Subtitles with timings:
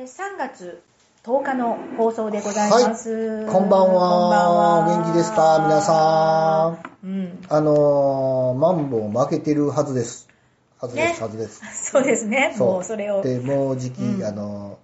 [0.00, 0.80] えー、3月
[1.24, 3.46] 10日の放送でございます。
[3.48, 4.08] こんばんは。
[4.08, 5.60] こんばんは元気ですか？
[5.62, 7.06] 皆さん。
[7.06, 7.38] うん。
[7.50, 10.26] あのー、マンボウ負けてるはずです。
[10.78, 11.60] はずです、ねはずです。
[11.92, 12.56] そうですね。
[12.58, 13.20] もうそれを。
[13.20, 14.78] で、もうじき、うんあの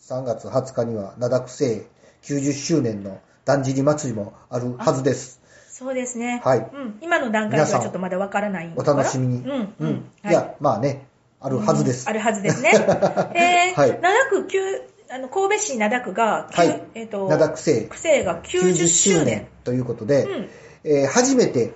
[0.00, 1.88] ー、3月20日には、灘区政
[2.22, 5.40] 90周年のだんじり祭りもあるはずです。
[5.68, 6.40] そうですね。
[6.44, 6.98] はいうん。
[7.02, 9.38] 今の段階ではちょっとまだわからないのお楽しみに。
[9.38, 9.74] うん。
[9.80, 9.90] うん。
[9.90, 11.08] いはいや、まあね、
[11.44, 12.08] あるはずです。
[12.08, 12.70] あるはずですね。
[13.36, 14.60] えー、はい灘区旧、
[15.10, 19.46] あの、神戸市灘区が、旧はいえっ、と、灘区政区政が90周年。
[19.62, 20.48] ということで、うん
[20.84, 21.74] えー初めて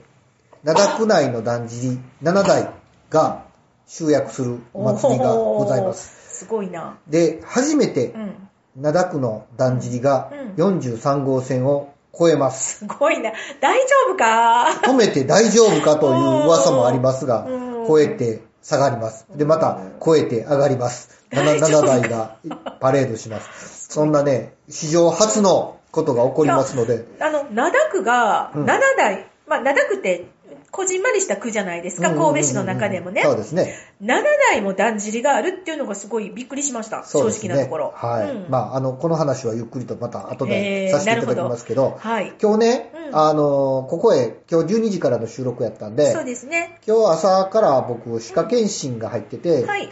[0.64, 2.70] 灘区内のだんじり7台
[3.10, 3.44] が
[3.86, 6.38] 集約するお祭りがございます。
[6.38, 6.96] すごいな。
[7.06, 8.48] で、初めてうん。
[8.80, 12.78] 灘区のだんじりがう43号線を超えます。
[12.78, 13.32] すごいな。
[13.60, 14.68] 大丈夫か？
[14.88, 19.26] 止めて大丈夫かという噂もありますがうん、超えて下がります。
[19.34, 21.24] で、また超えて上がります。
[21.30, 22.36] 7, 大丈夫か台が
[22.80, 23.88] パレードします。
[23.88, 30.26] そんなね、史上初のことが起こりますので、あの、灘区が、うん7台、まあ、灘区って、
[30.70, 33.22] こじんまりした区じゃないですか、うんうんうんうん神戸市の中でもね。
[33.22, 33.74] そうですね。
[34.02, 36.98] 7台もだんじりがあるっていうのがすごいびっくりしました。
[36.98, 37.04] ね。
[37.06, 37.92] 直なところ。
[37.94, 38.30] はい。
[38.30, 42.34] うんまあ、あの、この話はゆっくりとまた後でさせていただきますけど、はい。
[42.40, 46.78] 今日ね、うんあの、ここへ、今日12時からの収録やったんで、そうですね。
[46.86, 49.88] 今日朝から僕、歯科検診が入ってて、はい。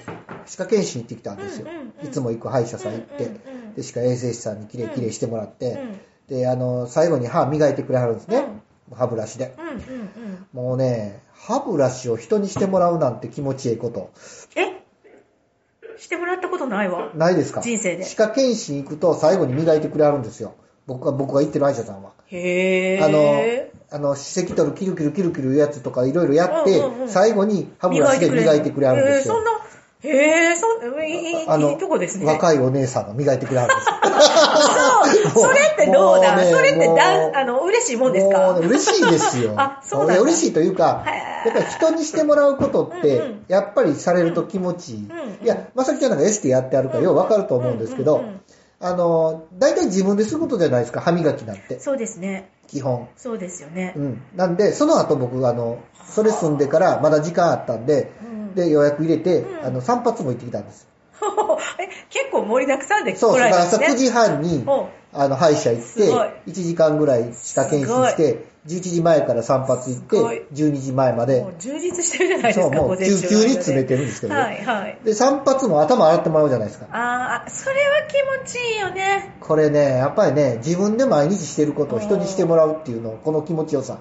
[0.47, 1.69] 歯科検診行ってきたんですよ。
[1.71, 8.45] うんうんうんいつも行く歯医者さん行って、うんうんうんで歯科衛生士さんにきれいきれいしてもらって、うんで、あの、最後に歯磨いてくれはるんですね。
[8.95, 9.55] 歯ブラシで。
[9.59, 10.47] うんうんうん。
[10.53, 14.11] もうね、歯ブラシを人にしてもらうなんて気持ちいいこと。
[14.55, 14.77] え？
[15.99, 17.11] してもらったことないわ。
[17.15, 17.63] ないですか？
[17.63, 20.55] 人生で歯科検診行くと最後に磨いてくれはるんですよ。
[20.87, 22.13] 僕が、僕が行ってる歯医者さんは。
[22.29, 29.35] へあのー。、あの、歯石取るキルキルキルキルいうやつとかいろいろやって、うんうんうん最後に歯ブラシで磨いてくれはるんですよ。
[29.35, 29.51] そんな、
[30.03, 30.77] へー、そん
[31.09, 32.27] いいとこですね。
[32.27, 33.95] 若いお姉さんが磨いてくれはるんですよ。
[35.07, 36.37] それってどうだ？
[36.37, 38.59] ねそれってだん、あの、嬉しいもんですか？
[38.61, 39.55] ね嬉しいですよ。
[39.59, 41.05] あそうだ嬉しいというか、
[41.45, 45.03] やっぱり人にしてもらうことって、やっぱりされると気持ちいい。
[45.03, 48.25] んうんいや、まさきちゃんなんかエステやってあるからようわかると思うんですけど、
[48.81, 51.79] あの、大体自分ですることじゃないですか、歯磨きなんて。
[51.81, 52.51] そうですね。
[52.67, 53.09] 基本。
[53.17, 54.01] そうですよねう。
[54.01, 54.23] ん。
[54.35, 60.89] なんで、その後僕、あの、それ済んでからまだ時間あったんで、うんで、予約入れて、うんあの、散髪も行ってきたんです。
[61.79, 64.09] え、結構盛りだくさんでそう、来らだから朝9れたんですね。
[64.09, 70.17] 時半に、おあの、歯医者行ってすごい、1時間ぐらい歯科検診して、11時前から散髪行って、
[70.53, 74.41] 12時前までもう、充実してるじゃないでそう、すか、もう、急午前中急に詰めてるんですけどね。
[74.41, 74.99] はい、はい。
[75.05, 76.87] で、散髪も頭洗ってもらうじゃないですか。
[76.91, 79.37] あーあ、それは気持ちいいよね。
[79.41, 83.99] これね、やっぱりね、自分で毎日してることを人にしてもらうっていうの、この気持ちよさ。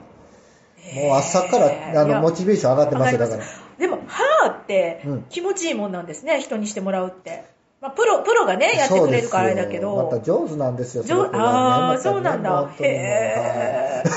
[0.93, 3.43] もう朝から、あの、モチベーション上がってますよ、だから。
[3.77, 7.43] でも、歯ってうん気持ちいいもんなんですね、人にしてもらうって。
[7.81, 9.95] まあ、プロ、プロがね、やってくれるからあれだけど。
[9.95, 12.71] また上手なんですよ、上その子がねああ、そうなんだ。
[12.79, 14.09] へー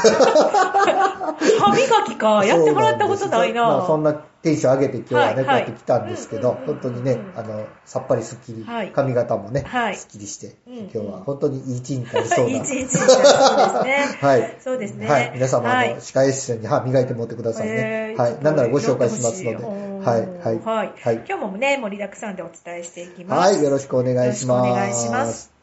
[1.59, 3.63] 歯磨きか、やってもらったことないな。
[3.69, 12.57] まあ、そんなテンション上げて今日はね、こうやって来たんですけど、本当にね、あの、さっぱりすっきり、はい髪型もね、はいすっきりして、今日は本当にいい一日になりそうな。
[12.63, 14.19] 一日になりそうですね。
[14.23, 14.57] はい。
[14.61, 15.09] そうですね。
[15.09, 15.31] はい。
[15.35, 18.15] 皆様、はいあの、歯科エッセンに歯磨いて持ってくださいね。
[18.17, 18.39] はい。
[18.43, 19.67] なんならご紹介しますので。
[19.67, 20.21] はい。
[20.21, 20.59] はい。
[20.61, 20.93] はい。
[21.03, 21.25] はい。
[21.29, 23.55] 今日もね、盛りだくさんでお伝えしていきます。
[23.55, 23.63] はい。
[23.63, 24.69] よろしくお願いします。
[24.69, 25.59] よろしくお願いします。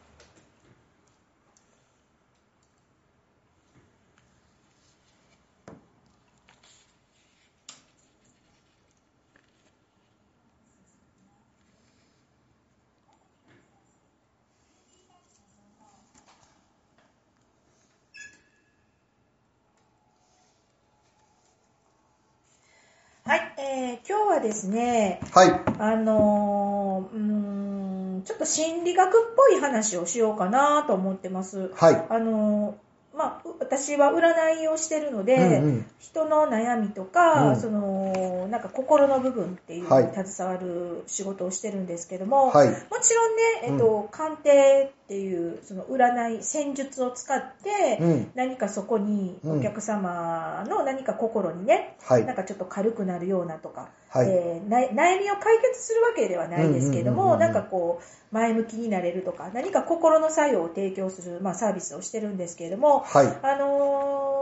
[23.26, 25.50] はい、えー、今日はですね、はい。
[25.78, 31.70] あのーうーん、ちょっと心理学っぽい話をしようかなと思ってます。
[31.74, 32.06] はい。
[32.08, 38.12] あのーまあ、う私は占いをしてるので、うんうん人の悩みとか、うんその、
[38.48, 42.68] なんか心の部分っていうのに携わる仕事をしてるんですけども、はい。
[42.68, 48.30] もちろんね、えっと、鑑定っていう、その占い、戦術を使って、うん。
[48.34, 52.36] 何かそこにうんお客様の何か心にね、はいなん。
[52.36, 63.26] かちょっと軽くなるようなとか、はいえーな悩みを解決するわけではないですけども、うんうんうんうんなんかこう、前向きになれるとか、何か心の作用を提供する、まあ、サービスをしてるんですけれども、はい。
[63.26, 64.36] あのー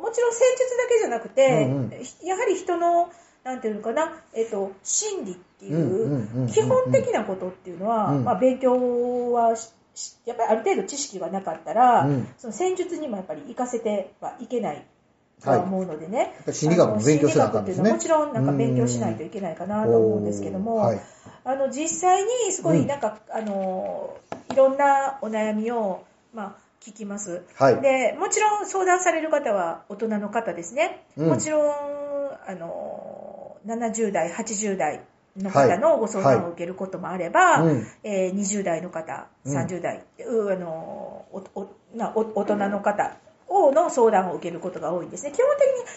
[0.00, 1.90] もちろん戦術だけじゃなくて、うんうん
[2.26, 3.10] やはり人の、
[3.44, 8.24] なんていうのかな、えっと、心理っていうんうんうんうんう、基本的なことっていうのは、うん。
[8.24, 9.56] まあ、勉強は
[10.26, 12.28] やっぱりある程度知識がなかったら、うん。
[12.38, 14.84] その戦術にもやっぱり活かせてはいけない
[15.42, 16.18] とは思うのでね。
[16.18, 17.90] やっぱり心理学も勉強しなあかんですね。
[17.90, 21.00] あの心理学っていうのはもちろんなんか勉強しないといけないかなと思うんですけども、はい。
[21.44, 24.16] あの実際にすごいなんか、あの
[24.52, 26.04] いろんなお悩みを、
[26.34, 27.42] まあ、聞きます。
[27.56, 27.80] はい。
[27.80, 31.28] でもちろん相談される方は大人の方ですね、うん。
[31.28, 31.72] もちろん
[32.46, 32.99] あの
[33.66, 35.00] 70代、80代
[35.36, 37.86] の方のご相談を受けることもあれば、うん。
[38.02, 40.68] えー20代の方、うん30代、うあの
[41.32, 43.16] おおなお大人の方
[43.50, 45.32] をの相談を受けることが多いんですね。
[45.32, 45.46] 基本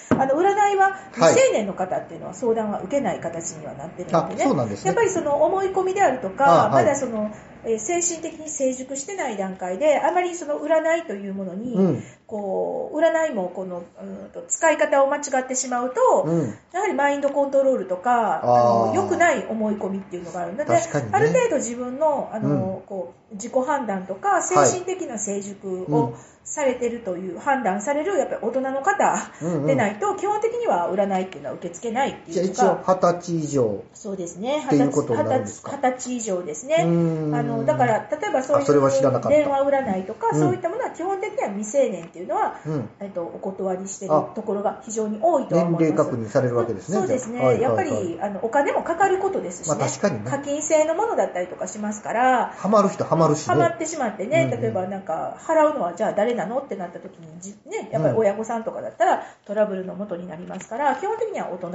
[0.09, 4.87] 的にあの占いははい未成年の方っていうのは相談は受けない形にはなってるのあで、ねそうなんですね。
[4.87, 7.31] やっぱりその思い込みであるとか、まだその、
[7.65, 12.03] えー精神的に成熟してない段階で、あまりその占いというものに、うん。
[12.33, 16.47] こう占いもこの、うんと使い方を間違ってしまうと、うん。
[16.73, 20.81] やはりマインドコントロールとか、あの良くない思い込みっていうのがあるので、ね。
[21.11, 25.93] ある程度自分のあの、こう自己判断とか、精神的な成熟うん。
[25.93, 26.13] を
[26.43, 29.17] されてるという、判断されるやっぱり大人の方
[29.65, 33.83] でないと、基本的には占いっていうのは受け付けないってじゃあいう一応か、二十歳以上。
[33.93, 36.75] そうですね、二十歳以上ですうね。
[36.83, 40.39] あのだから、例えばそういう電話占いとか、うん。
[40.39, 42.89] そういったものは基本的には未成年っていうのは、うん。
[42.99, 44.21] えっと、お断りしてるあ。
[44.35, 45.83] ところが非常に多いと思います。
[45.85, 46.97] 齢確認されるわけですね。
[46.97, 50.29] そうですね、やっぱり、あのお金もかかることですしね,、まあ確かにね。
[50.29, 53.45] 課金制のものだったりとかしますから、ハマる人ハマるしね。
[53.45, 61.69] ハマってしまってね、例えばなんか払うのはじゃあ誰なのってなった時にじ、ね、やっぱり親御さんとかだったらトラブルのもとになりますから、基本的には大人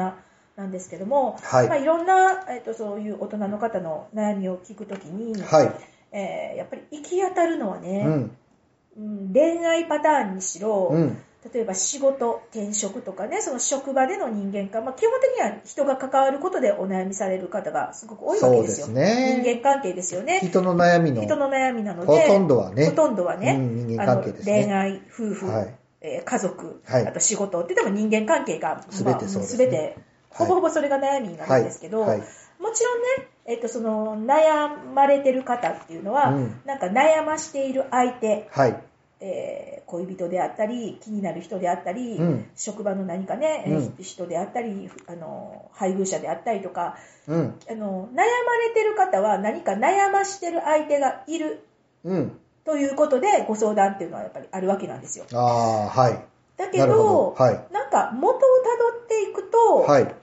[0.57, 5.73] なんですけども、はいまあ、いろんな、えっとそういう大人の方の悩みを聞くときに、はい。
[6.11, 8.13] えーやっぱり行き当たるのはね、うん。
[8.13, 11.19] うん恋愛パターンにしろ、うん。
[11.53, 18.87] 例えば仕事、転職とかね、その職場での人間関係、まあ、基本的には人が関わることでお悩みされる方がすごく多いわけですよ。
[18.87, 20.41] すね人間関係ですよね。
[20.43, 22.87] 人の悩みの人の悩みなのほで、とんどはね。
[22.87, 29.97] ほとんどはね、うん人間関係ですね恋愛、夫婦、はいえー家族、はいあと仕事って言っても人間関係が、全てそうですね全て、
[30.31, 32.29] ほぼほぼそれが悩みになるんですけど、はいはい
[32.59, 38.83] もちろんね、えっと、その悩まれてる方っていうのは、うんなんか悩ましている相手、はい。
[39.21, 47.55] えー恋人であったり気になる人であったり、うん職場の何かね、えーうん人であったりあの配偶者であったりとかうん。
[47.71, 51.65] あの悩まれてる方は何か悩ましてる相手がいる
[52.05, 52.39] うん。
[52.65, 56.25] ということでご相談っていうのはやっぱりあるわけなんですよはい。
[56.59, 60.15] だけどどはいなんか元をたどっていくと、はい。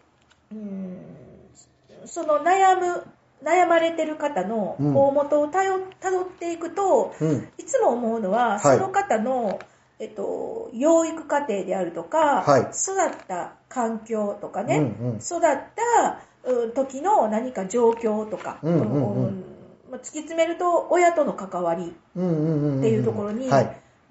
[0.51, 0.97] うん
[2.05, 3.03] その悩む
[3.43, 5.63] 悩まれてる方のうん大元をた
[6.11, 7.47] どっていくと、うん。
[7.57, 9.59] いつも思うのは、はいその方の、
[9.99, 19.43] えっと、養育過程であるとか、はい育った環境とかね、うんうん育ったうん時の何か状況とか、うんうんうんうん
[19.91, 21.87] まあ突き詰めると親との関わり。
[21.87, 23.49] っていうところに、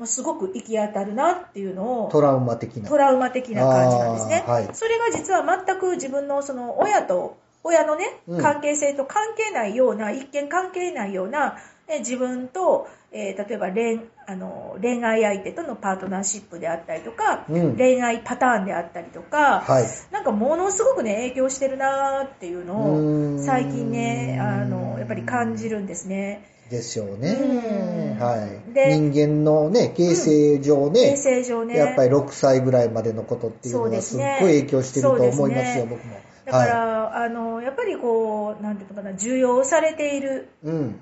[0.04, 2.88] すごく行き当たるなっていうのをトラウマ的な。
[2.88, 4.44] トラウマ的な感じなんですね。
[4.46, 11.56] はいそれが実は全く自分のその親と、親のねう、ん関係性と関係ないような、一見関係ないような、
[11.88, 19.84] え自分と、えー例えば恋あの恋愛相手とのパートナーシップであったりとか、うん恋愛パターンであったりとか、はい。
[20.12, 26.48] なんかものすごくね、影響してるなーっていうのを最近ね、あの、やっぱり感じるんですね。
[26.70, 27.34] ですようね。
[27.34, 28.72] んはい。
[28.72, 31.76] で人間のね、形成上衛ね、生上ね。
[31.76, 36.16] やっぱり6歳ぐらいまでのことっていうのはすっごい影響してると思いますよ、ですね僕も。
[36.44, 40.66] だから、はあの、やっぱりこう、なんていうのかな、受容されているい。
[40.68, 41.00] うん。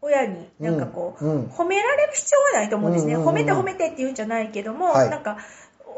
[0.00, 3.14] 親に、なんかこう、うんうん褒められる必要はないと思うんですね。
[3.14, 5.38] うんうんうん褒めて褒めてって言うんじゃないけども、はいなんか、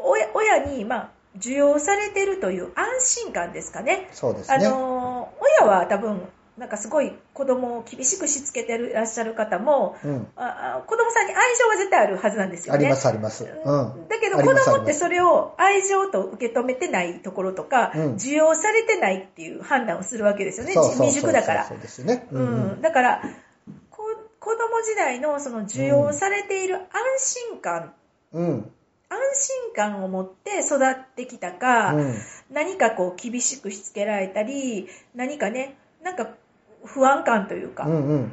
[0.03, 4.07] 親親に、まあ、受容されてるという安心感ですかね。
[4.11, 4.67] あそうですね。
[4.67, 6.21] の、親は多分、
[6.57, 10.27] なんかすごい子供を厳しくしつけていらっしゃる方も、うん。
[10.35, 12.79] ああ子供さんに愛情は絶対あるはずなんですよね。
[12.79, 13.45] あります、あります。
[13.45, 14.07] うん。
[14.09, 20.73] だけど子供ってそれを愛情と受け止めてないところとか、うん受容されてないっていう判断をするわけですよね。
[20.73, 21.79] 未熟だからそう。
[21.79, 22.27] ですね。
[22.31, 22.43] うう
[22.75, 22.81] ん。
[22.81, 23.21] だから、
[23.89, 24.03] こ
[24.39, 26.85] 子供時代のその受容されている安
[27.49, 27.93] 心感、
[28.33, 28.71] うん。
[29.09, 32.15] 安心感を持って育ってきたか、うん。
[32.51, 36.29] 何かこう厳しくしつけられたり、何かね、なんか
[36.83, 38.31] 不安感というか、うんうん。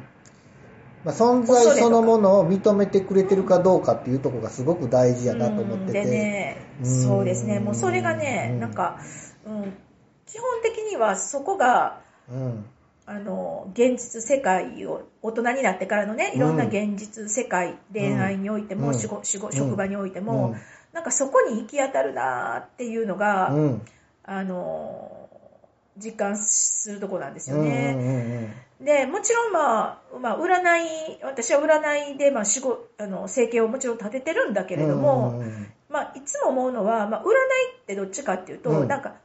[1.03, 5.99] まあ、存在そのものを認めてくれてるかどうかっていうところがすごく大事やなと思ってて。
[5.99, 7.03] うんでね、うん。
[7.03, 8.59] そうですね、もうそれがね、うん。
[8.59, 8.99] なんか、
[9.45, 9.73] うん、
[10.25, 12.65] 基本的にはそこが、うん。
[13.05, 20.55] あの、現実世界を、大人になってからのね、いろんな現実世界、恋愛においても、職場においても、うん。
[20.93, 23.81] なんかそこに行き当たるなーっていうのが、うん。
[24.23, 25.18] あの、
[25.99, 27.95] 実感するとこなんですようんね。
[28.81, 37.29] うんで、もちろんまあ、まあ、占い、私は占いで、まあ、仕事、あの、生計をもちろん立ててるんだけれども、うんうんまあ、いつも思うのは、まあ、占い
[37.81, 39.15] ってどっちかっていうと、うんなんか、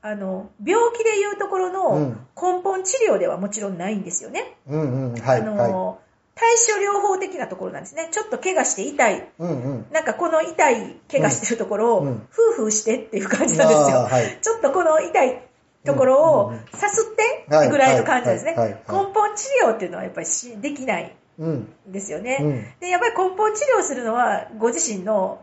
[0.00, 4.56] あの、病気でいうところうのん根本治療ではもちろんないんですよね。
[4.66, 5.20] うんうん。
[5.20, 5.40] はい。
[5.40, 5.98] あの、は
[6.34, 8.08] 対処療法的なところなんですね。
[8.10, 9.18] ちょっと怪我して痛い。
[9.18, 9.22] い。
[9.38, 9.86] うんうん。
[9.92, 13.98] なんかこの痛い怪我してるところを、うんうんフーフーしてっていう感じなんですよ。
[13.98, 14.38] はい。
[14.40, 15.42] ちょっとこの痛い
[15.84, 18.54] ところをうんうんうんさすってってぐらいの感じですね。
[18.56, 21.54] 根本治療っていうのはやっぱりしできないうん。
[21.88, 22.38] んですよね。
[22.40, 22.80] うん。
[22.80, 25.42] で、やっぱり根本治療するのはご自身の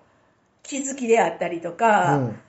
[0.63, 2.39] 気づきであったりとうか、ん。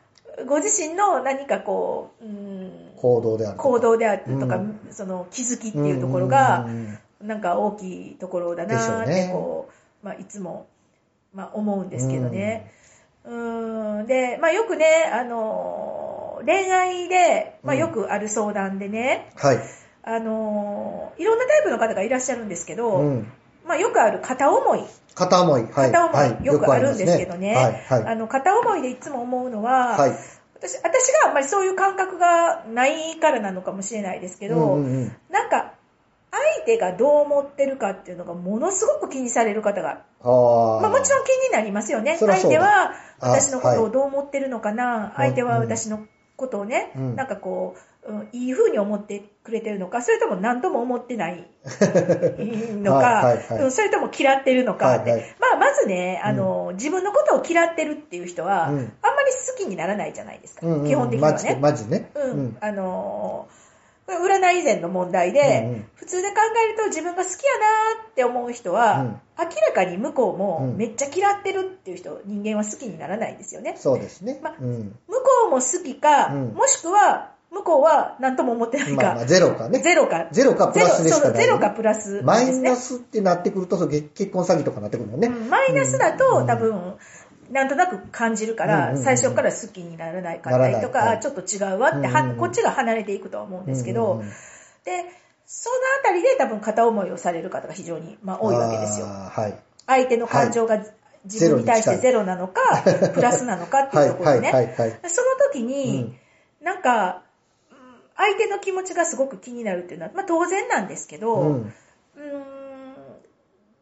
[0.47, 3.56] ご自身の何かこう、うん行動である。
[3.56, 9.68] 行動であったりとか、うんその気づきっていうところが、うんうんうんなんか大きいところだなーってこ
[10.02, 10.66] う、まあ、いつも、
[11.35, 12.73] まあ、思うんですけどね。
[13.25, 19.59] うーん、で、まあ、よくね、あのー恋愛で、まあ、うんよくある相談でね、はい。
[20.02, 23.32] あのーいろんなタイプの方がいらっしゃるんですけど、うん。
[23.66, 24.80] まあ、よくある片思い、
[25.14, 25.62] 片思い。
[25.62, 25.73] はい。
[25.73, 28.00] 片思いはいよくあるんですけどねはい。
[28.02, 28.12] はい。
[28.12, 30.11] あの片思いでいつも思うのは、はい。
[30.61, 35.75] 私私があんまりそういう感覚がないからなのかもしれないですけど、うんうんうんなんか
[36.32, 42.18] 相手がどう思ってるかっていうのがものすごく気にされる方が、まあ、もちろん気になりますよね。
[42.18, 46.06] 相手はあ私のことはいをどう思ってるのかな、相手は私の
[46.40, 47.16] ことをね、うん。
[47.16, 51.47] なんかこう、うんいい風に思ってくれてるのか、それとも何とも思ってない
[52.80, 53.62] のか、はいはいはい。
[53.64, 55.37] うんそれとも嫌ってるのかって、はいはい。
[55.38, 58.76] まあ、まずね、あの、自分のことを嫌ってるっていう人は、うん。
[58.76, 60.87] あんまり好きにならないじゃないですか、うんうん。
[60.87, 61.59] 基本的にはね。
[61.61, 62.11] マジね。
[62.14, 63.60] うん、あのー
[64.17, 66.37] 占い以前の問題で、うんうん普通で考
[66.67, 73.76] えると自分が好きやなって思う人は、うん明らかに向こうもうんめっちゃ嫌ってるっていう人、人間は好きにならないんですよね。
[73.79, 74.38] そうですね。
[74.43, 74.99] まうん。
[75.09, 79.81] 向こうも好きか、うんもしくは向こうは何とも思ってないか、まあまあ、ゼロかね。
[79.81, 80.29] ゼロか。
[80.31, 82.59] ゼロかプラスでしかないゼロそうゼロかプラスなんマイ。
[82.61, 85.29] ナスってなってくると、結結婚詐欺とかになってくるもんね。
[85.29, 86.95] うんマイナスだと、うん多分、
[87.50, 94.23] なんとなく感じるから、最初から好きにならないかったりとか、ちょっと違うわって、こっちが離れていくとは思うんですけど、
[94.85, 95.04] で、
[95.47, 99.07] そのあたりで多分片思いをされる方が非常に、まあ、多いわけですよ。
[99.87, 100.80] 相手の感情が
[101.25, 102.61] 自分に対してゼロなのか、
[103.12, 104.76] プラスなのかってはいいうところでね。
[105.09, 106.16] その時に、
[106.61, 107.23] なんか、
[107.71, 107.80] うん
[108.16, 111.47] 相手の気持ちがすごく気になるっていうのは、まあ当然なんですけど、う。
[111.47, 111.73] うん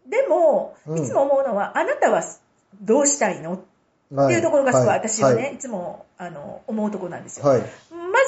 [0.07, 0.99] でも、うん。
[0.99, 2.23] いつも思うのは、あなたは
[2.81, 3.55] どうしたいの？
[3.55, 5.59] っっていうところがすごい私はね、、はい。
[5.59, 7.47] つもあの思うところなんですよ。
[7.47, 7.61] はい。
[7.61, 7.67] ま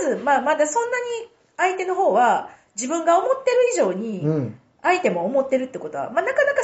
[0.03, 1.05] ず、まあ、まだそんなに
[1.57, 4.61] 相手の方は自分が思ってる以上にうん。
[4.83, 6.63] 相手も思ってるってことは、まあ、なかなか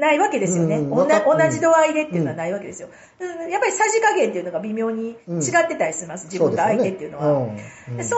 [0.00, 1.06] ないわけですよね、同
[1.50, 2.88] じ度合いでっていうのはないわけですよ、
[3.20, 3.48] うん。
[3.48, 7.24] やっぱりさじ加減っていうのが微妙に違ってたりします、自分と相手っていうのは。
[7.24, 8.12] そのタイミング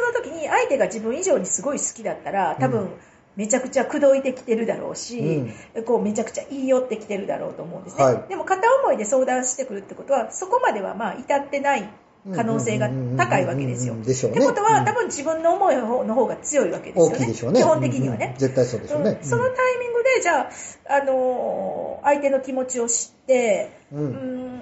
[0.00, 2.90] の時に相手が自分以上にすごい好きだったら多分
[3.36, 5.44] めちゃくちゃ口説いてきてるだろうし、
[5.86, 11.88] こうめちゃくちゃ言い寄ってきてるだろうと思うんですね、はいでも片思いで相談してくるってことはそこまではまあ至ってない
[12.34, 13.94] 可能性が高いわけですよ。
[13.94, 17.14] うんうんうんうんでしょうねってことは、うん多分自分の思いの方が強いわけですよね。
[17.14, 17.60] 大きいでしょうね。
[17.60, 18.38] 基本的にはねうんうん。
[18.38, 19.28] 絶対そうでしょうねうん。
[19.28, 20.50] そのタイミングで、じゃあ、
[20.94, 23.96] あのー相手の気持ちを知って、う。
[23.96, 24.60] うん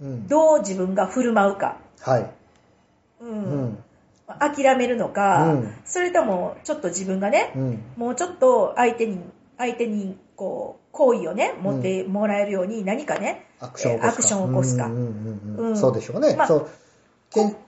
[0.00, 0.28] うん。
[0.28, 2.30] どう自分が振る舞うか、はい。
[3.20, 3.34] うんう
[3.66, 3.84] ん。
[4.28, 7.82] 諦めるのか、うんそれともちょっと自分がね、うん。
[7.96, 9.20] もうちょっと相手に、
[9.56, 13.92] 相手にこう、好意をね、持ってもらえるように何かね、アクショ
[14.36, 14.86] ンを起こすか。
[14.86, 16.36] うんそうでしょうね。
[16.36, 16.68] まあそう。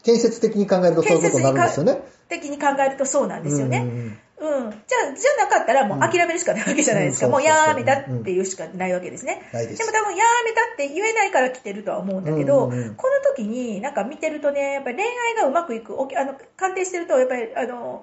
[0.03, 2.01] 建設的に考えるとそういうことになるんですよね。
[2.29, 3.79] 的に考えるとそうなんですよね。
[3.79, 4.19] うんうんうん。
[4.41, 7.27] じゃあ、じゃなかったらもう諦めるしかないわけじゃないですか。
[7.27, 9.43] うんもうやめたっていうしかないわけですね。
[9.53, 18.03] ですでも多分やめたって言えないから来てるとは思うんだけど、うんうんうんこの時になんか見てるとね、やっぱり恋愛がうまくいく、おあの、鑑定してると、やっぱりあの、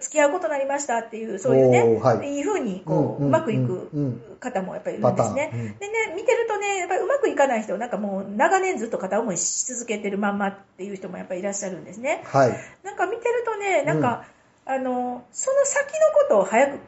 [0.00, 5.50] 付き合うことになりましたっていう、そういうね、はいい、い風にこう、うんうんうまくいくうん方もやっぱりいるんですね。
[5.52, 12.22] うんでね、見てるとね、やっぱりうまくいかない人、なんかもう長年ずっと片思いし続けてるまんまっていう人もやっぱりいらっしゃるんですね。
[12.26, 12.56] はい。
[12.82, 14.24] なんか見てるとね、なんか、
[14.68, 16.78] あの、その先のことを早く、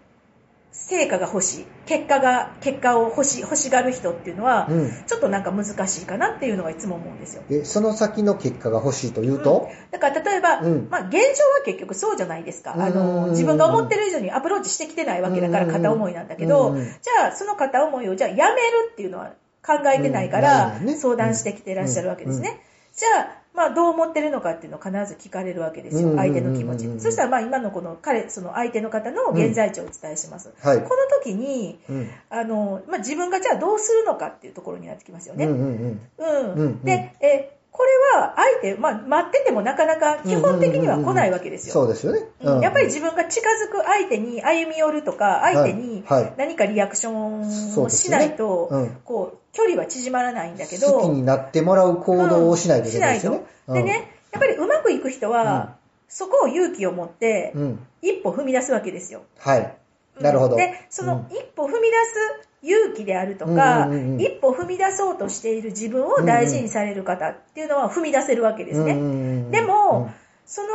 [0.70, 4.90] 成果が欲しい、結果が、結果を欲し、欲しがる人っていうのは、うん。
[5.06, 7.42] ちょっとなんか難しいかなっていうのがいつも思うんですよ。
[7.48, 10.88] で、その先の結果が欲しいというと、だから例えば、うん。
[10.90, 11.30] まあ現状は
[11.64, 12.74] 結局そうじゃないですか。
[12.78, 12.94] あうん。
[12.94, 15.72] の、自分が思ってる以上にアプローチしてきてないわけだからうん。
[15.72, 16.84] 片思いなんだけど、うん。
[16.84, 19.32] じゃあその片思いをじゃあやめるっていうのは
[19.66, 20.42] 考えてないかうん。
[20.42, 22.50] ら相談してきてらっしゃるわけですね。
[22.50, 22.56] うん。
[22.94, 26.10] じゃあ、まあどう思ってるのかっていうのを必ず聞かれるわけですよ。
[26.10, 27.00] うん相手の気持ちうん。
[27.00, 30.52] そしたらまあ今のこの彼、その相手の方の現在地をお伝えします。
[30.62, 30.82] はいこ。
[30.82, 30.90] の
[31.22, 32.10] 時に、うん。
[32.30, 35.46] あの、まあ自分がじゃあどうするのかっていうところになってきますよね。
[35.46, 36.00] うんうんうん。
[36.18, 36.52] うん。
[36.54, 41.72] うんで、え、これは、相手、まあ、待っててもなかなか基本的には来ないわけですよ。
[41.72, 42.26] そうですよね。
[42.42, 50.92] うんやっぱり自分が近づく相手に歩み寄るとか、相手にはいはい何かリアクションをしないと、そうですよねうんこう、距離は縮まらないんだけど。
[50.92, 53.40] 好きになってもらう行動をしないといけないですよね。
[53.68, 53.74] うん。
[53.76, 57.86] でね、やっぱりうまくいく人は、そこを勇気を持ってう、ん。
[58.02, 59.22] 一歩踏み出すわけですよ。
[59.38, 59.74] はい。
[60.20, 60.56] なるほど。
[60.56, 61.96] で、その一歩踏み出
[62.44, 68.94] す勇気であるとか、うんうんうんうん一歩踏み出そうとしている自分を大事にされる方っていうのは踏み出せるわけですね。
[68.94, 70.10] ねでも、
[70.46, 70.68] その、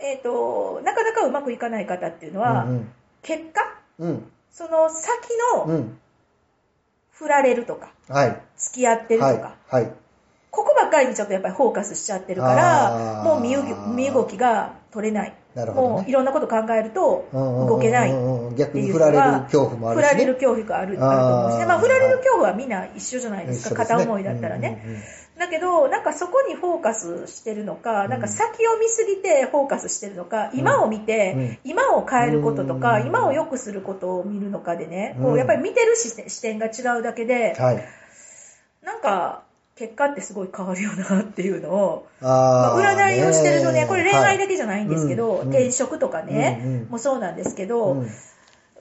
[0.00, 3.60] えっ、と、なかなかうまくいかない方っていうのは、うん結果。
[4.50, 5.98] その先のうん。
[7.12, 8.40] 振られるとか、はい。
[8.56, 9.74] 付き合ってるとはか、い。
[9.74, 9.92] はい。
[10.50, 13.40] ここばっかりにちょっとやっぱりフォーカスしちゃってるから、もう
[13.94, 15.34] 身動きが取れない。
[15.54, 18.12] なるほどねもういろんなこと考えると動けない。
[18.56, 20.08] 逆に振られる恐怖もあるし、ね。
[20.08, 21.66] 振られる恐怖があるあると思うしね。
[21.66, 24.82] まあ、振られる恐怖はみんな一緒じゃないですか、片思いだったらね。
[24.84, 25.02] うんうんうん
[25.40, 37.84] だけど、なんかそこにフォーカスしてるのか、なんか先を見すぎてフォーカスしてるのか、今を見て、今を変えることとか、うん今を良くすることを見るのかでね、うんこうやっぱり見てる視点が違うだけで、はい。
[38.84, 39.42] なんか、
[39.80, 45.40] 結果ってすごい変わるよなっていうのを、あまあー占いをしてるとね、これ恋愛だけけじゃないんですけど、はい。
[45.40, 48.06] うん転職とかね、うんうんもそうなんですけど、うんう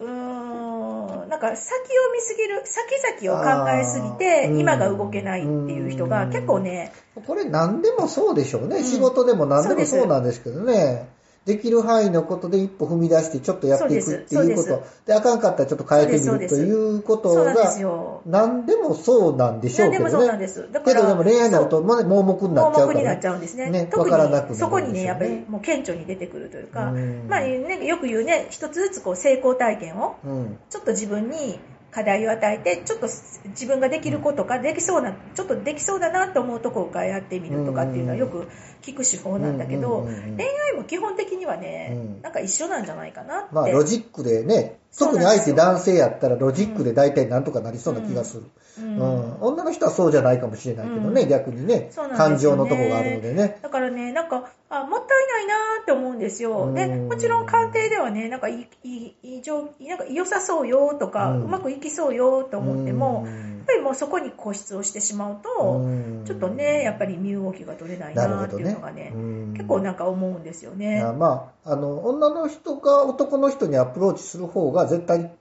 [0.02, 1.74] ーん、なんか先
[2.10, 6.92] を見すぎる、先々を考えすぎて、今が動けないっていう人が結構ね、
[7.26, 8.78] これ何でもそうでしょうね。
[8.78, 8.84] うん。
[8.84, 11.08] 仕事でも何でもそうなんですけどね。
[11.50, 14.84] できる範囲のことで一歩踏み出してちょっとやっていくっていうこと。
[15.08, 18.22] で、あかんかったらちょっと変えてみるということが、よ。
[18.28, 20.46] 何でもそうなんでしょうけど何でもそうなんね。
[20.46, 20.72] です。
[20.72, 22.94] だから、けどでも恋愛になると、まあ盲目になっちゃうから。
[22.94, 23.72] 盲目になっちゃうんですね。
[23.72, 30.58] ね特わからなくねにそこにね、やっぱりもう顕著に出てくるというか、うんまあね、よく言うね、一つずつこう成功体験を、うん。
[30.70, 31.60] ちょっと自分に
[31.92, 33.08] 課題を与えて、ちょっと
[33.50, 38.48] 自分ができることか、できそうな、ちょっとできそうだなと思うとこからやってみるとかっていうのはよく
[38.82, 42.22] 聞く手法なんだけど、恋愛も基本的にはね、うん。
[42.22, 43.56] なんか一緒なんじゃないかなって。
[43.56, 48.44] まあ、ロジックでね、特に相手男性やったらロジックで大体なんとかなりそうな気がする。
[48.80, 49.38] ううんん。
[49.42, 51.30] 女の人はそうじゃないかもしれないけどね、うん。
[51.30, 51.90] 逆にね。
[51.92, 53.60] そうなん感情のとこがあるのでね。
[53.62, 56.74] だからね、なんか、あ、もったいないなーって思うんですよ。
[56.74, 57.08] で、うん。
[57.08, 61.44] もちろん鑑定ではね、なんかいい、いい、いい状なんか良さそうよとか、うん。
[61.46, 63.28] うまくいきそうよと思っても、
[63.70, 66.24] ぱりもうそこに固執をしてしまうと、うん。
[66.26, 69.54] ちょっとね、やっぱり身動きが取れないなーっていうのがね、うん。
[69.54, 71.02] 結構なんか思うんですよね。
[71.02, 75.32] あまあ、あの、女の人が男の人にアプローチする方が絶対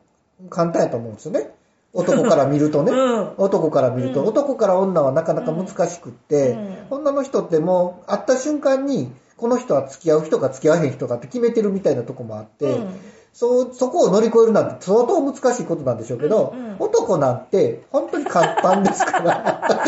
[0.51, 1.51] 簡単やと思うんですよね。
[1.95, 2.93] 男から見るとね。
[2.93, 3.33] うん。
[3.39, 4.29] 男から見ると、うん。
[4.29, 6.51] 男から女はなかなか難しくって、
[6.91, 6.99] うん。
[6.99, 12.89] 女の人ってもう会った瞬間に、この人は付き合う人か付き合わへん人かって決めてるみたいなとこもあって、うん。
[13.33, 19.85] そう、そこを乗り越えるなんて相当難しいことなんでしょうけど、うんうん男なんて本当に簡単ですから。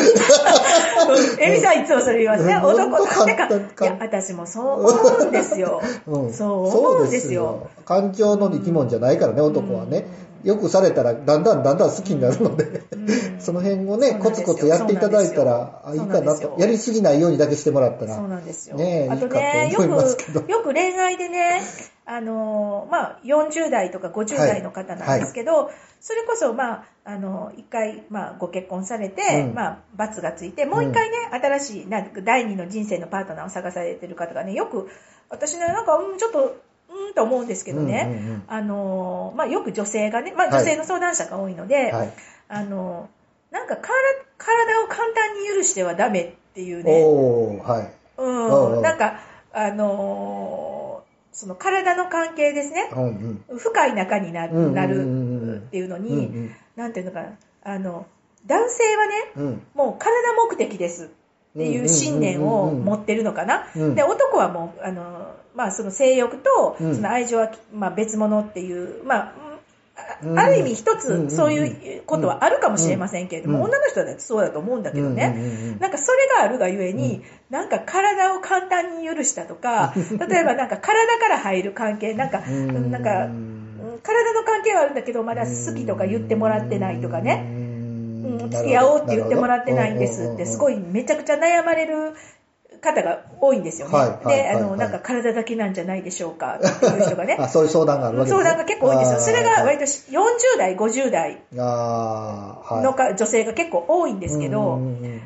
[1.40, 2.54] エミさんいつもそれ言いますね。
[2.54, 5.80] うん男なんか、いや、私もそう思うんですよ。
[6.06, 7.70] うんそう思うんですよ。
[7.84, 10.06] 感情の生き物じゃないからね、男はね。
[10.42, 16.56] よくされたら、だんだんだんだん好きになるので、うんその辺をね、コツコツやっていただいたら、あいいかなと。
[16.58, 18.16] やりすぎないようにだけしてもらったら。
[18.16, 18.76] そうなんですよ。
[18.76, 21.62] ねえあとね、よいいかと思いますけどく、よく恋愛でね、
[22.04, 29.54] あのー、まあ、40代とか50代の方なんですけど、それこそ、まあ、あの、一回、まあ、ご結婚されて、うん。
[29.54, 34.88] まあ、罰がついて、もう一回ね、新しい、なんか第二の人生のパートナーを探されてる方がね、よく、
[35.28, 36.56] 私ね、なんか、うん、ちょっと、
[36.92, 40.64] うんと思うんですけどね、うんうんうんあのー、まあ、よく女性がね、まあ、はい。
[40.64, 42.12] 女性の相談者が多いので、はい。
[42.48, 43.92] あのー、なんか体、
[44.38, 47.92] 体を簡単に許してはダメっていうね、おー、はい。
[48.18, 48.76] うん。
[48.76, 48.82] んん。
[48.82, 49.20] なんか、
[49.52, 50.80] あのー
[51.32, 52.90] その体の関係ですね。
[52.92, 53.58] うんうん。
[53.58, 54.74] 深い仲になうんうんうんうん。
[54.74, 54.96] なる
[55.70, 58.06] っていうのに、うんなんていうのかな、あの、
[58.46, 59.46] 男性はね、うん。
[59.46, 59.62] うん。
[59.74, 61.08] もう体目的ですっ
[61.58, 63.66] ていう信念を持ってるのかな。
[63.76, 63.94] うん。
[63.94, 66.94] で、男はもう、あの、まあその性欲とうん。
[66.96, 69.34] その愛情は、まあ別物っていう、まあ、
[70.22, 70.38] うん。
[70.38, 73.64] あある意味一うんつそういうことはあるかもしれませんけれども、うん。
[73.64, 75.34] 女の人だってそうだと思うんだけどね。
[75.36, 75.78] うんうんうんうん。
[75.80, 79.92] なんかそれがあるがゆえに、なんか体を簡単に許したとか、
[80.28, 82.90] 例えばなんか体から入る関係、なんか、うん。
[82.90, 83.49] なんか、うん
[84.02, 90.74] 体の関係はあるんだけど、まだ好きとか言ってもらってないとかね、うん、付き合おうって言ってもらってないんですって、すごい。
[90.74, 92.14] いめちゃくちゃ悩まれる
[92.80, 93.94] 方が多いんですよね。
[93.94, 97.36] はいはいで、あの、なんか体だけなんじゃないでしょうかっていう人がね。
[97.40, 99.20] あ、そういう相談があるわけですね相談が結構多いんですよ。
[99.20, 99.84] それが割と。
[99.84, 101.42] と40代、50代。
[101.52, 105.20] のか女性が結構多いんですけど、うん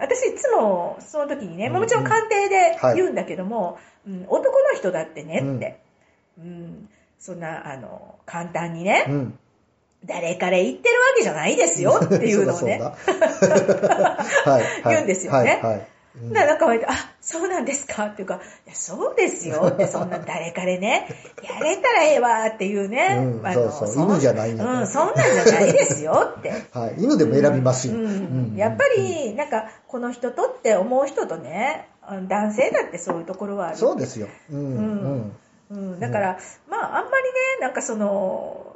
[0.00, 5.80] 私いつもその時にね、もちろん鑑定ではい言うんだけども、うん男の人だってねって、
[6.38, 6.88] うん
[7.24, 9.38] そんな、あの、簡単にね、うん。
[10.04, 12.78] 誰から言ってるわけじゃないですよ っていうのをね、
[14.84, 15.76] 言うんですよねはいはい。
[15.76, 15.84] うん
[16.32, 18.40] だからなんかあ、そうなんですかっていうか、
[18.72, 21.08] そうですよって、そんな誰かでね、
[21.42, 23.16] やれたらええわっていうね。
[23.18, 26.52] うんあのそうそうん犬じゃないんだうん、そんなんじゃないですよって。
[26.72, 26.94] はい。
[27.02, 27.94] 犬でも選びますよ。
[27.94, 28.08] うんう
[28.52, 33.76] んやっぱり、なんか、この人とって思う人とね、うん男性だってそういうところはある。
[33.76, 34.28] そうですよ。
[34.52, 35.32] うん。
[35.70, 35.92] うんうん。
[35.94, 38.74] うん、だから、まあ、あんまりね、なんかその、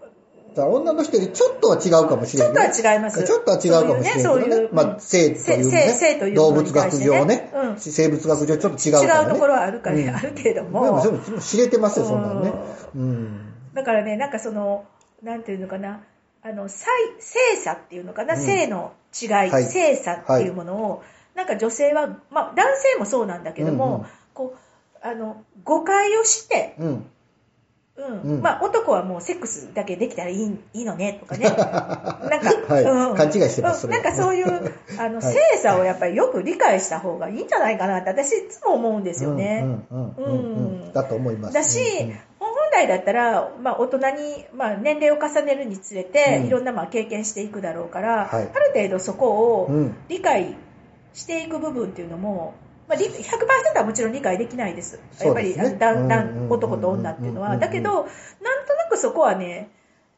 [0.57, 3.23] 女の人よりちょっとは違うかもしちょっとれない、は違います。
[3.23, 4.23] ちょっとは違うかもしれないけどね。
[4.23, 9.29] そういうねそういうまあ、性という性性といね、う動物学上ね、うん生物学上ちょっと違うからね。
[9.29, 10.85] 違うところはあるから、うんあるけれども。
[10.85, 12.53] でもそれも知れてますよ、そんなのね。
[12.97, 13.53] うん。
[13.75, 14.85] だからね、なんかその、
[15.23, 16.01] なんていうのかな、
[16.43, 16.87] あの、性
[17.21, 21.03] 性差っていうのかな、うん性の違い、はい性差っていうものを、
[21.35, 24.59] なんか女性は、まあ男性もそうなんだけども、うんうんこう、
[25.03, 27.07] あの、誤解をして、うん。
[27.99, 28.43] うん、うん。
[28.43, 31.45] まあ男はもうセックスだけできたらいいいいのねとかね。
[31.51, 32.85] なんか、はい。
[32.85, 33.17] うん。
[33.17, 34.47] 勘違いしてますなんかそういう、
[34.99, 35.35] あの、はい。
[35.35, 39.65] 性差をやっぱりよく理解した方がいいんじゃないかなって私いつも思うんですよね。
[39.91, 40.93] うんうん。
[40.93, 41.55] だと思います。
[41.55, 41.81] だし、
[42.39, 46.47] 本来だったら、まあ、大人に、まあ、年齢を重ねるにつれて、うん。
[46.47, 48.49] いろんなまあ経験していくだろうから、はい。
[48.55, 49.97] ある程度そこをうん。
[50.09, 50.55] 理解
[51.15, 52.55] していく部分っていうのも、
[52.89, 54.99] まあ、り100%はもちろん理解できないです。
[55.21, 55.55] やっぱり、
[56.49, 57.59] 男と女っていうのは。
[57.59, 58.09] だけど、なんと
[58.75, 59.71] なくそこはね、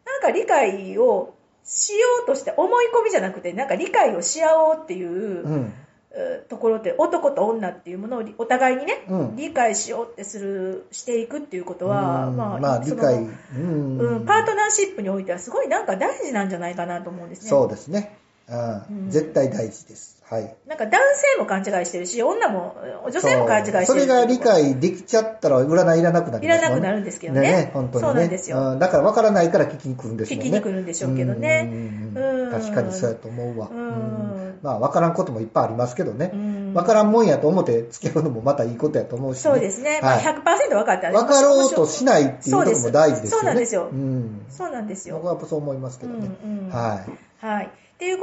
[0.07, 5.73] なんか理解をしようとして、思い込みじゃなくて、なんか理解をし合おうっていう、うん。
[6.13, 17.49] えーところって男と女っていうものをお互いにね、うん理解しようってするしていくっていうことは、うんまあ、まあ、理解、うんうん、パートナーシップにおいてはすごいなんか大事なんじゃないかなと思うんですね。
[17.49, 18.19] そうですね。
[18.49, 20.20] うんうん絶対大事です。
[20.31, 20.57] はい。
[20.69, 21.01] なんか男
[21.37, 28.09] 性も勘違いしてるし、女も、女性も勘違いしてるそうそれが理解できちゃったら占いいらなくなりますもんいらなくなるんですけどね本当にね。
[28.09, 30.47] そうなんですよんだから分からないから聞きに来るんですよね。
[30.47, 31.69] 聞きに来るんでしょうけどね
[32.15, 33.69] うん確かにそうやと思うわ。
[33.73, 36.37] うんうんまあ分からんこともいっぱいありますけどねう。
[36.37, 39.43] ん分からんもんやと思って付き合うのもまたいいことやと思うし、ね。
[39.43, 39.99] そうですね。
[40.01, 43.41] まあ、はい100%分かったら分かろうとしないっていうところも大事ですよね。
[43.41, 44.47] そうなんですようん。
[44.49, 45.17] そうなんですよ。
[45.17, 46.31] 僕はそう思いますけどね。
[46.45, 47.05] うんうんは
[47.43, 47.45] い。
[47.45, 47.71] はい。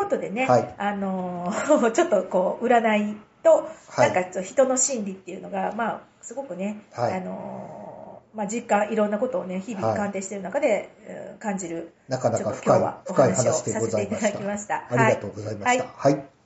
[0.06, 10.90] っていうことでね、はいあのー ちょっとこう、占いと、はいなんか人の心理っていうのが、まあ、すごくね、はいあのーまあ、実感、いろんなことをね、日々はい鑑定している中で、
[11.32, 14.32] うん感じる、なかなか深いっと今日は、お深い話でさせていたございました。
[14.32, 14.76] だきました。
[14.90, 15.84] ありがとうございました。
[15.84, 16.38] ははい。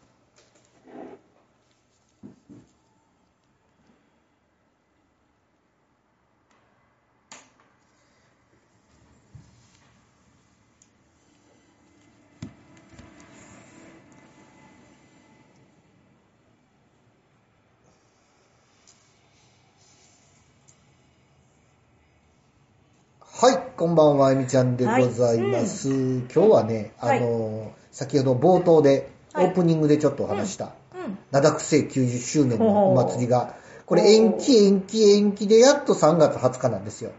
[23.41, 25.89] はい、こんばんは、えみちゃんでございます。
[25.89, 29.47] 今日はね、あの、先ほど冒頭で、オはい。
[29.47, 31.17] ープニングでちょっとお話した、うん。
[31.31, 33.55] 灘区政90周年のお祭りが、
[33.87, 37.09] これ延期延期延期でやっと3月20日なんですよ。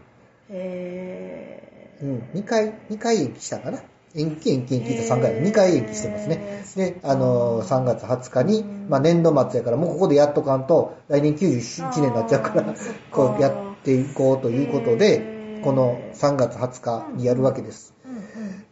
[0.51, 3.83] えうん、2回、2回延期したかな。
[4.15, 5.43] 延期延期延期って3回、へー。
[5.43, 6.63] 2回延期してますね。
[6.77, 8.87] で、あのー、3月20日に、うん。
[8.87, 12.73] まあ年度末やから、もうここでやっとかんと、来年91年になっちゃうから
[13.11, 15.32] こうやっていこうということへで、ー
[15.63, 17.93] この3月20日にやるわけです。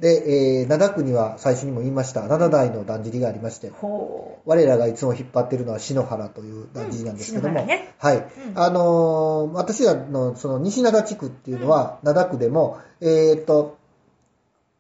[0.01, 7.93] で、えー、灘区には最初にも言いました、灘台のだんじりがありまして、ほ我らがいつも引っ張ってるのは篠原というだんじりなんですけども、うんね。
[7.99, 8.17] はい。
[8.17, 8.25] うん。
[8.55, 13.77] あのー私らのその西灘地区っていうのは、灘区でも、えーっと、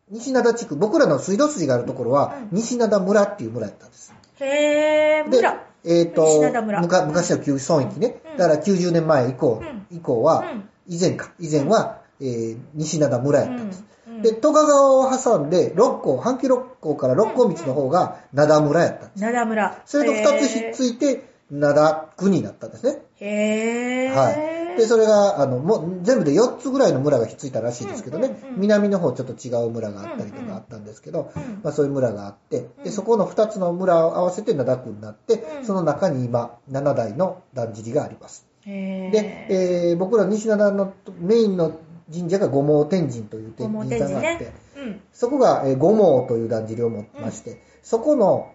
[0.09, 2.57] 西灘地区、僕らの水道筋があるところは、うん。
[2.57, 4.13] 西灘村っていう村やったんです。
[4.39, 4.43] う。
[4.43, 6.81] へー、で村。、えーっと西灘村。
[6.81, 8.37] むか昔の旧村域ね、うん。
[8.37, 9.85] だから90年前以降、うん。
[9.95, 10.69] 以降は、うん。
[10.87, 13.79] 以前か、以前は、えー西灘村やったんです。
[13.79, 19.23] うんうんで、戸賀川を挟んで、六甲、阪急六甲から六甲道の方が灘村やったんです。
[19.23, 19.81] 灘村。
[19.85, 23.01] それと二つひっついて、灘区になったんですね。
[23.19, 24.15] へー。
[24.15, 24.77] はい。
[24.77, 38.45] で、それが、あの、もう、全部で4つぐらいの村がひっついたらしいですけどね、うんうんうん南の方ちょっと違う村があったりとかあったんですけど、うんまあそういう村があって、で、うんそこの2つの村を合わせて灘区になって、うんその中に今、7台のだんじりがあります。
[38.65, 41.77] で、えー僕ら西灘のメインの
[42.13, 44.53] 神社が五毛天神という天神さんがあって、ね。
[44.77, 45.01] うん。
[45.13, 48.53] そこが、えー五毛というだんじりを持ってまして、そこの、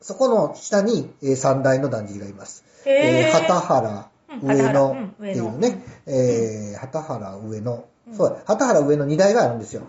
[0.00, 2.64] そこの下に、えー三台のだんじりがいます。
[2.86, 3.32] えー。
[3.32, 4.10] 畑原
[4.42, 9.82] うん上野うんっていうね、えー、畑原上野、うんそうだ、畑原上野2台があるんですよ。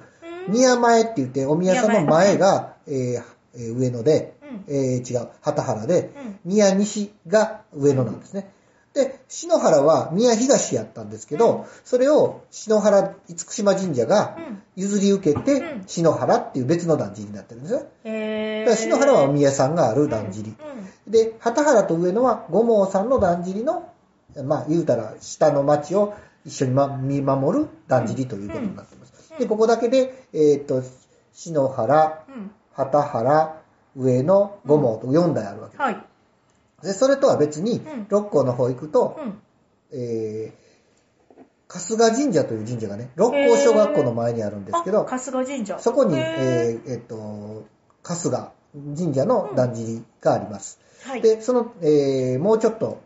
[0.47, 8.51] うん宮前って言って、お宮さんの宮前が、えーえー上野で、うんえー違う、畑原で、うん宮西が上野なんですね。
[8.95, 17.86] で、篠原は宮東やったんですけど、うんそれを篠原厳島神社がうん譲り受けて、うん篠原っていう別のだんじりになってるんですよ。
[18.05, 20.49] へだから篠原はお宮さんがあるだんじり。
[20.49, 23.91] うんで、畑原と上野は五毛さんのだんじりの、
[24.43, 29.13] まあ言うたら下の町を一緒に、ま、見守るだんじりということになってます。
[29.34, 30.81] うんで、ここだけで、えっ、と、
[31.34, 33.62] 篠原、うん畑原、
[33.95, 35.81] 上野、五毛と4台あるわけです。
[35.81, 36.05] はい。
[36.86, 39.41] で、それとは別にうん、六甲の方行くと、うん。
[39.91, 45.80] えー、春日神社という神社がね、六甲小学校の前にあるんですけど、あ春日神社。
[45.80, 47.65] そこに、へえーえっと、
[48.04, 48.52] 春日
[48.98, 50.80] 神社のだんじりがあります。
[51.06, 51.21] ーはい。
[51.21, 53.02] で、その、えーもうちょっと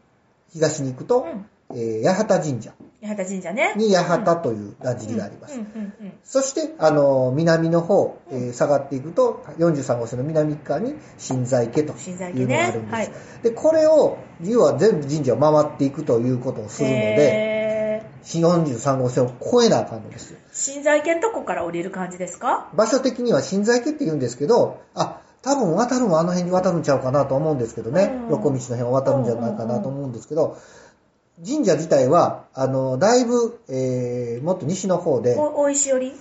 [0.52, 1.26] 東に行くと、
[1.72, 1.78] うん。
[1.78, 3.74] えー八幡神社八幡神社ね。
[3.78, 5.56] に八幡というだんじりがあります。
[5.56, 5.60] うん。
[5.60, 12.82] うんうんそして、あの、南の方、えー下がっていくと、43号線の南側に新在家というのがあるんです。
[12.82, 12.88] ね。
[12.92, 13.12] はい。
[13.42, 18.20] で、これを、要は全部神社を回っていくということをするので、へー。
[18.22, 20.40] 新43号線を越えなあかんのですよ。
[20.52, 22.70] 新在家のとこから降りる感じですか？
[22.76, 28.30] 場所的には新在家って言うんですけど、あ、多分渡るのはあの辺に渡るんちゃうかなと思うんですけどね、うん。
[28.32, 30.58] 横道の辺を渡るんじゃないかなと思うんですけど、
[31.46, 36.14] 神社自体は、あの、だいぶ、えー、もっと西の方で、お、大石寄り？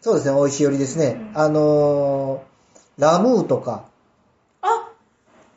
[0.00, 1.16] そうですね、美味しい寄りですね。
[1.34, 1.38] うん。
[1.38, 2.50] あのー
[3.00, 3.84] ラムーとか、
[4.60, 4.90] あ、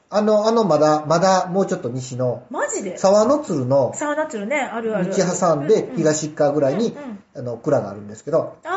[0.09, 2.97] あの、あの、まだ、まだ、もうちょっと西の、マジで？
[2.97, 5.09] 沢の鶴のサウナツルね、あるある。
[5.09, 6.95] 道挟んで東側ぐらいに
[7.35, 8.71] あの、蔵があるんですけど、あー、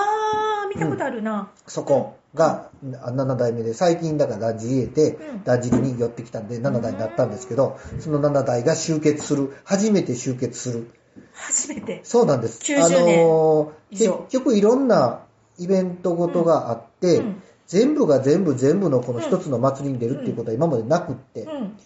[0.76, 1.50] 見たことあるな。
[1.66, 10.90] そこが7代目で、最近だからだんじり入れだんじりに寄ってきたんで7代になったんですけど、その7代が集結する、初めて集結する。
[11.32, 12.00] 初めて？
[12.04, 12.60] そうなんです。
[12.60, 15.20] 90あの結局いろんな
[15.58, 21.76] イベントごとがあって、うん全部が全部全部のこの一つの祭りに出るっていうことは今までなくって、うん。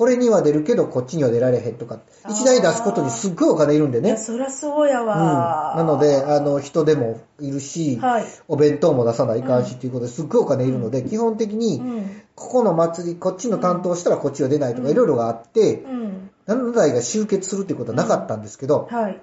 [0.00, 4.16] これには出るけどこっちには出られへんとか、一台出すことにすっごいお金いるんでね。
[4.16, 5.06] そりゃそうやうん。
[5.06, 5.74] わ。
[5.76, 8.24] なので、あの、人でもいるし、はい。
[8.48, 12.22] お弁当も出さないかんしっていうことですっごいお金いるので、基本的うに、ん。
[12.34, 16.30] ここの祭り、こっちの担当したらこっちは出ないとかうんいろいろがあって、うん。
[16.46, 19.20] 7台が集結するっていうことはなかったんですけど、はい。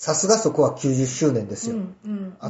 [0.00, 1.76] さすがそこは90周年ですよ。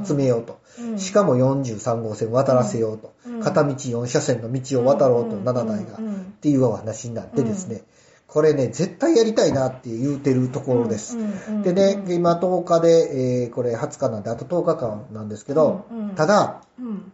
[0.07, 0.61] 集めようと。
[0.79, 3.13] うんしかも43号線渡らせようと。
[3.27, 5.95] うん片道4車線の道を渡ろうと、うん7台が。
[5.95, 5.99] っ
[6.41, 7.83] ていうお話になってですね、
[8.29, 11.17] これね、絶対やりたいなって言うてるところです。
[11.65, 17.13] でね、今10日で、えーこれ20日なんで、あと10日間なんですけど、うんうんただ、うん。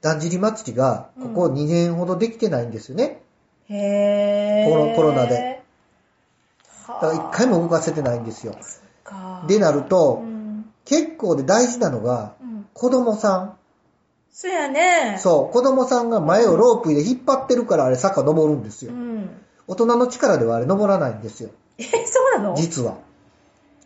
[0.00, 3.20] だんじり祭りが、ここ2年ほどできてないんですよね。
[3.68, 4.70] へー。
[4.70, 5.60] コロコロナで。
[6.88, 8.56] だはから1回も動かせてないんですよ。
[9.08, 10.64] かでなると、うん。
[10.84, 12.66] 結構で大事なのが、うん。
[12.72, 13.54] 子供さ
[14.32, 15.18] そやねん。。
[15.18, 18.92] そう、子供さんが前をロープで引っ張ってるからあれ坂登るんですよ。
[18.92, 19.30] うん。
[19.66, 21.50] 大人の力ではあれ登らないんですよ。
[21.78, 22.56] え、そうなの？
[22.56, 22.98] 実は。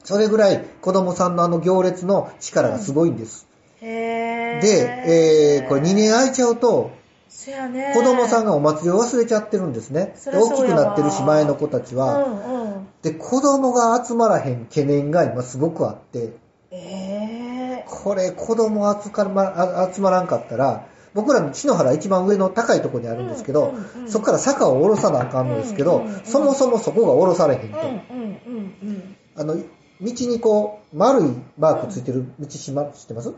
[0.04, 3.46] それぐらい子供さんのあの行列の力がすごいんです。
[3.80, 4.62] へー。
[4.62, 6.90] で、えー、これ2年空いちゃうと、
[7.28, 7.92] そやね。
[7.94, 10.14] 子供さんがお祭りを忘れちゃってるんですね。
[10.26, 12.24] 大きくなってるし、前の子たちは。
[12.24, 12.62] うんうん。
[13.03, 16.33] で、子供が集まらへん懸念が今すごくあって、
[16.71, 27.79] えこれ子供集かまあ集まらんかったら、僕らの地の原一番上の高いところにあるんですけど、うんうんうんそこから坂を下ろさなあかんのですけど、うんうんうんそもそもそこが下ろされへんと。
[27.79, 27.83] ー。
[27.83, 29.17] うんうんうんうん。
[29.37, 29.62] あの、道
[30.01, 33.33] にこう、丸いマークついてる道しま、知ってます？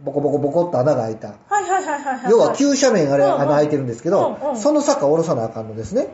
[0.00, 1.28] ボコボコボコっと穴が開いた。
[1.28, 2.30] はいはいはいはいはい。
[2.30, 6.08] 要は急斜面あれ、穴開いてるんですけど、うんうんその坂を下ろさなあかんのですね。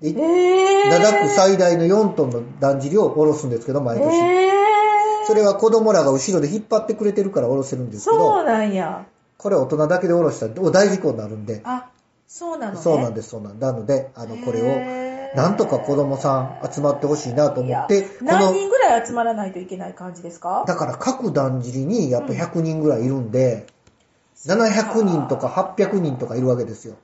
[0.00, 0.90] でえー。
[0.90, 4.16] 灘区最大の4トンのだんじりを下ろすんですけど、毎年。
[4.16, 5.26] えー。
[5.26, 9.06] それは子供らが後ろで引っ張ってくれてるから下ろせるんですけそうど、なんや。
[9.36, 11.90] これ大人だけで下ろしたら大事故になるんで、あ、
[12.26, 12.80] そうなのね。
[12.80, 13.58] そうなんです、そうなん。
[13.58, 20.64] なので、あの、これを、なんとか子供さん集まってほしいなと思って、何の、人ぐらい集まらないといけない感じですか？
[20.66, 23.66] だから各だんじりにやっぱ100人ぐらいいるんで、
[24.46, 26.94] 700人とか800人とかいるわけですよ。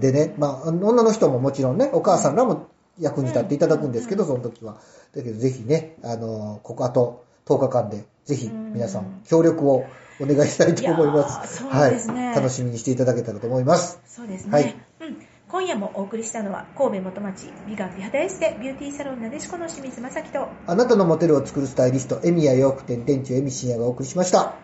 [0.00, 4.80] でね、まあ、女の人ももちろんね、お母さんらも役に立っていただくんですけど、その時は。
[5.14, 9.86] だけどぜひね、あの、ここあと10日間で、ぜひ皆さん協力を
[10.20, 11.58] お願いしたいと思います。
[11.58, 12.36] そうですねはい。
[12.36, 14.00] 楽しみにしていただけたらと思います。
[14.06, 14.52] そうですね。
[14.52, 15.16] はいうん。
[15.48, 24.56] 今夜もお送りしたのは、神戸元町美顔美肌エステビューティーサロンなでしこの清水正樹と、あなたのモテルを作るスタイリスト、エミヤ洋服店店長エミシンヤがお送りしました。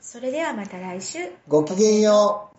[0.00, 1.18] それではまた来週。
[1.46, 2.51] ごきげんよう。